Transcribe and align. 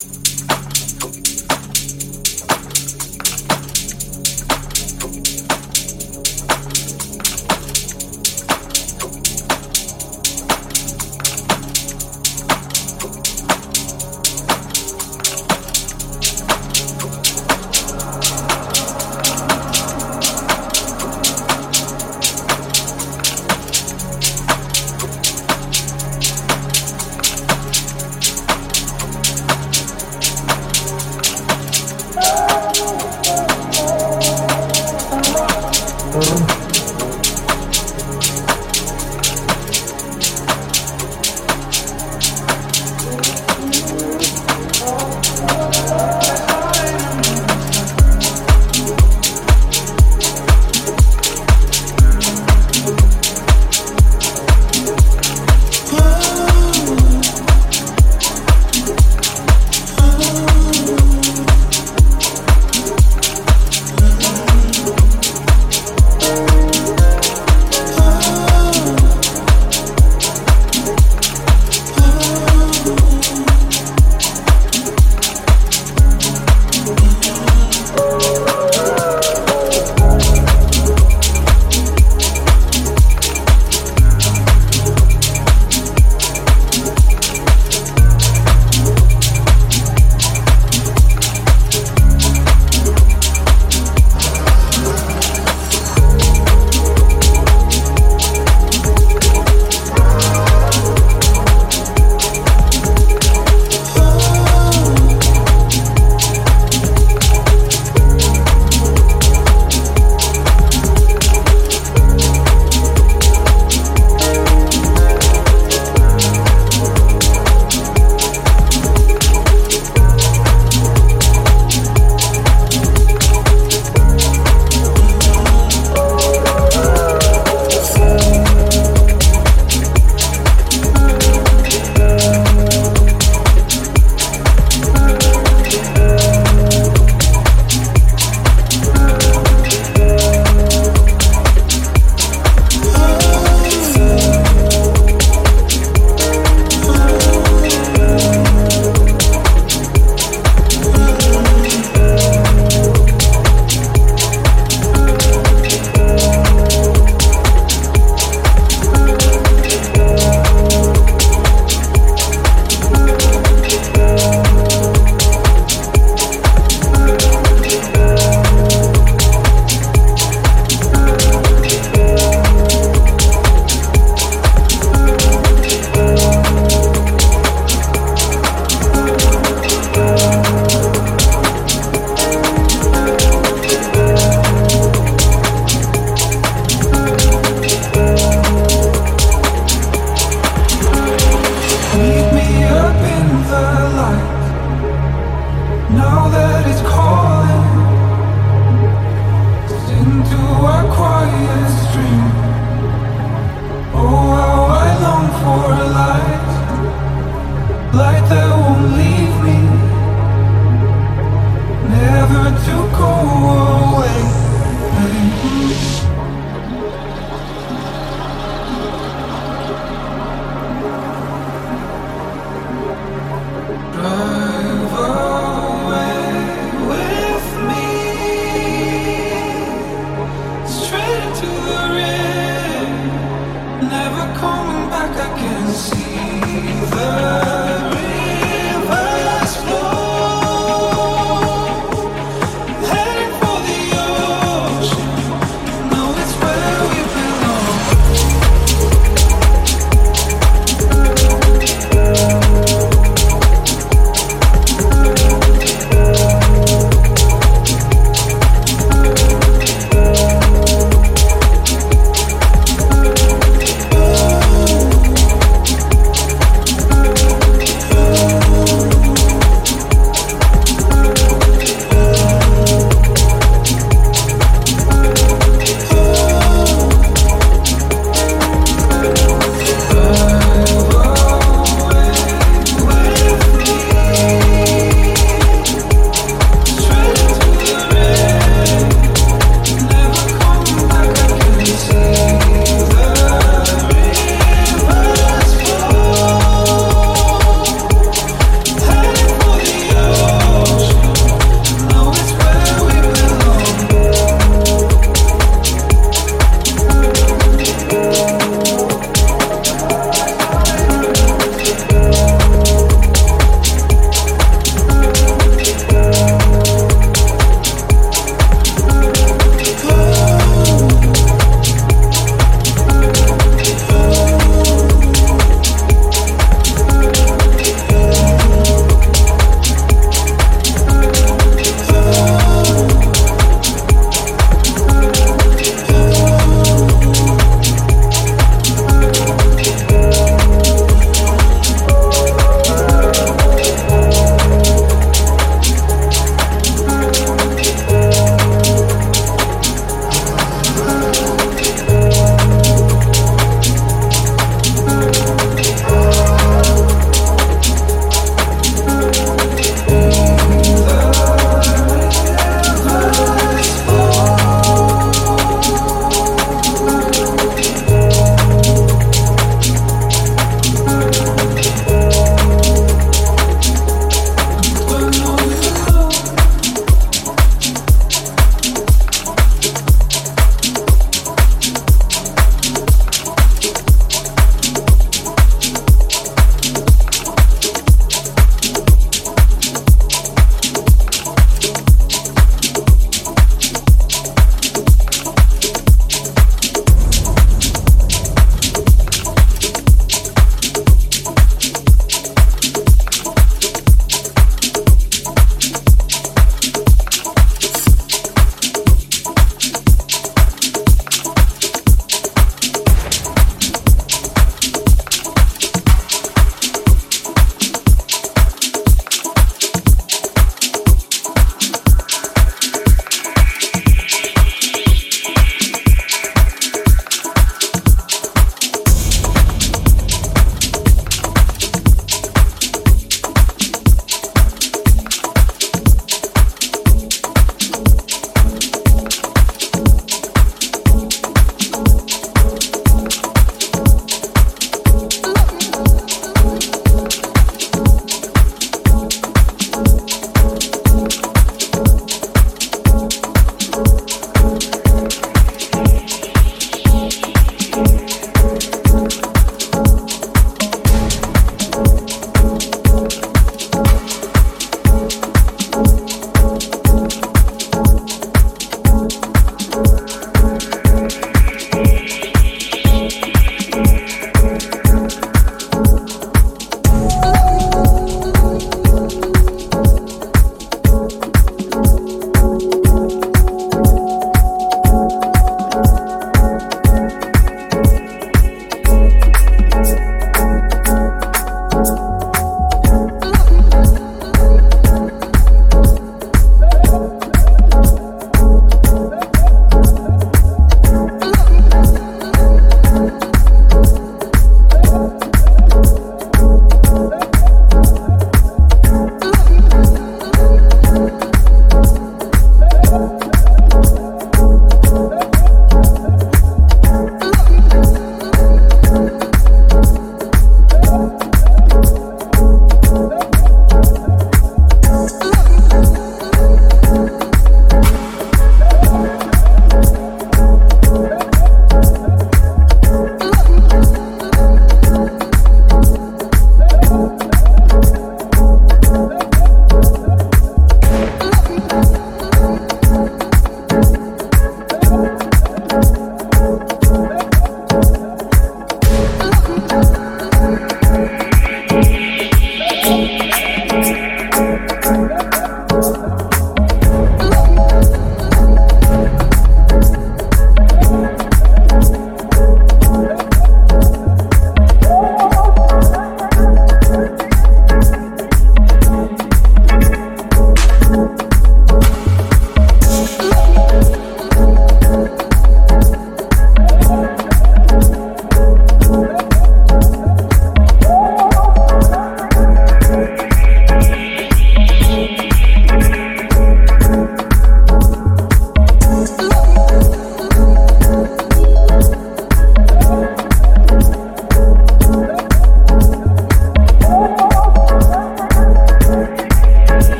never 0.00 0.77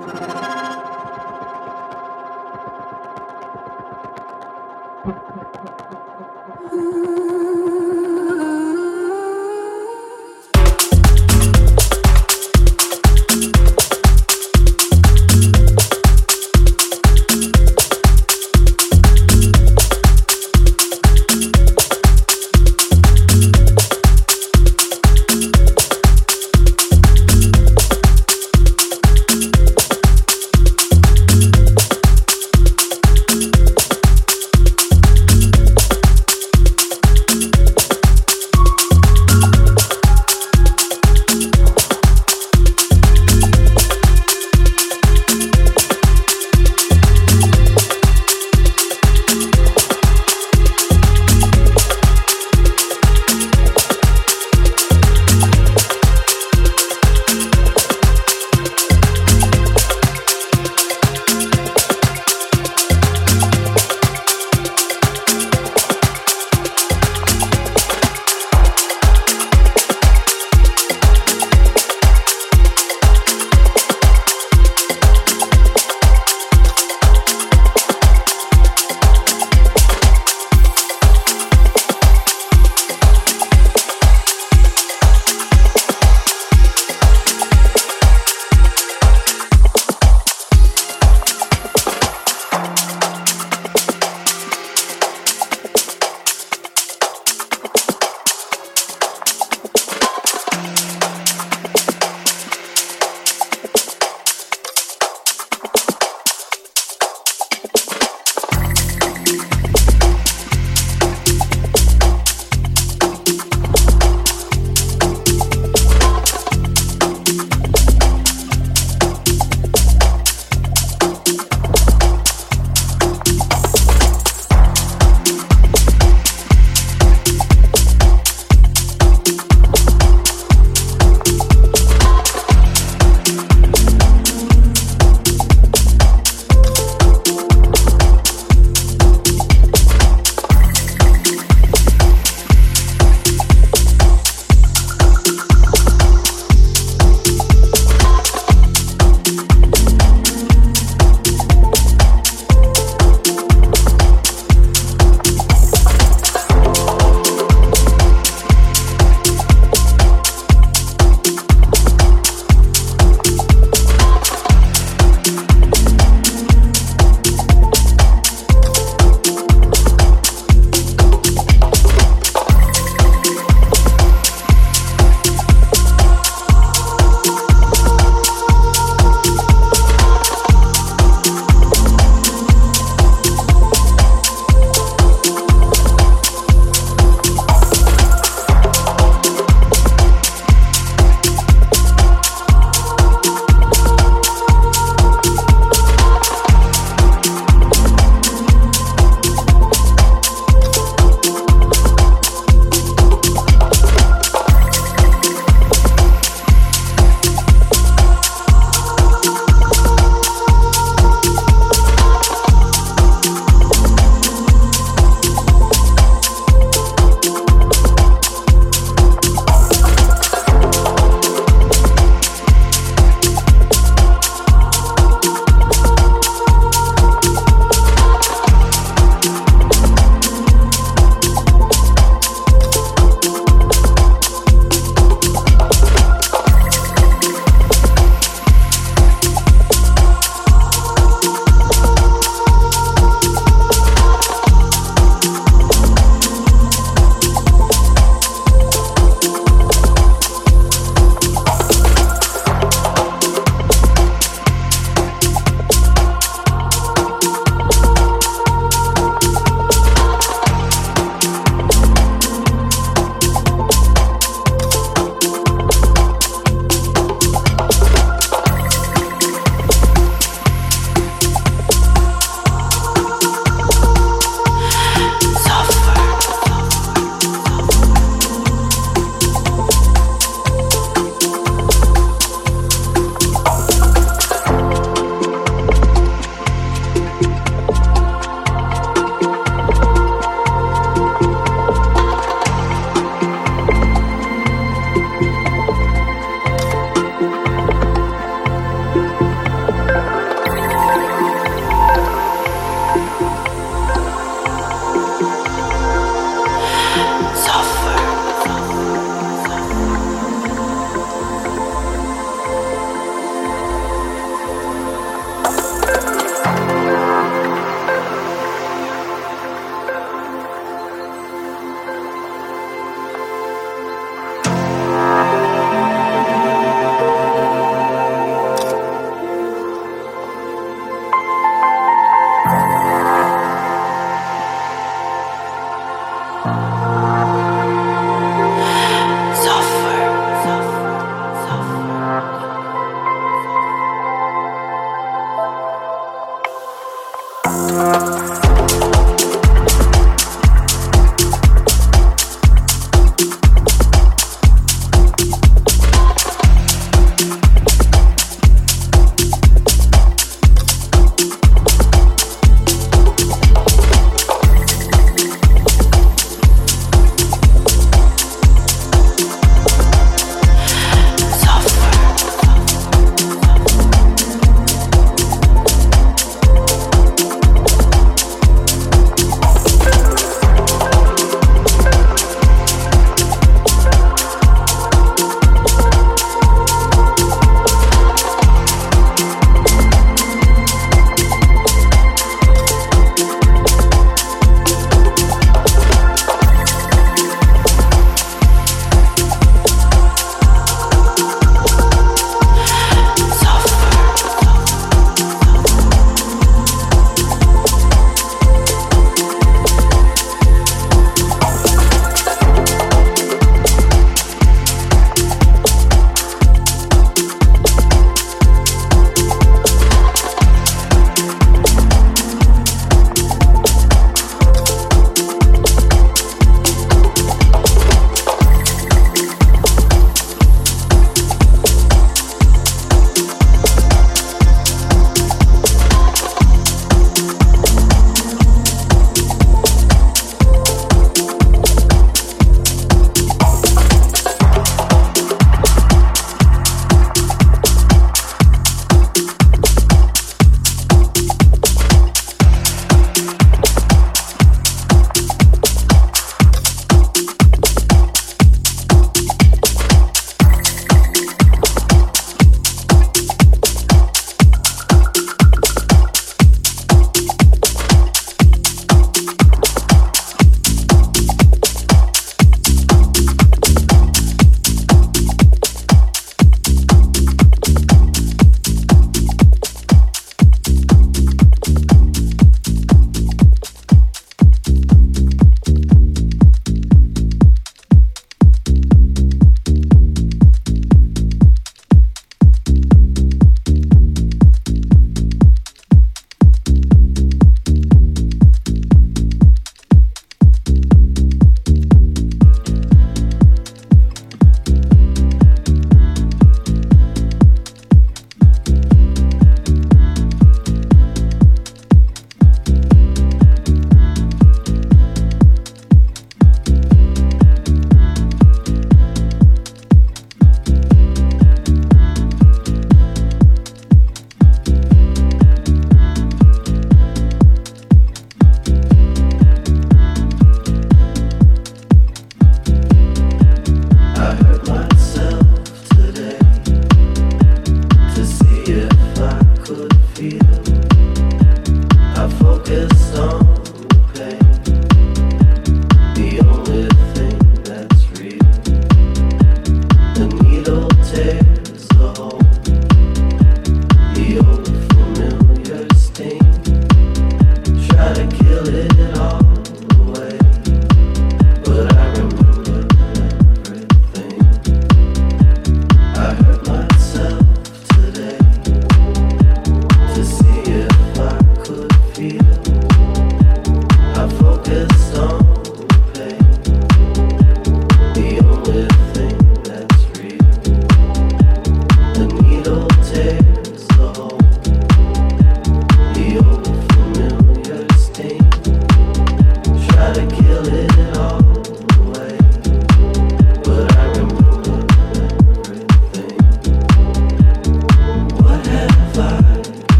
you 0.00 0.47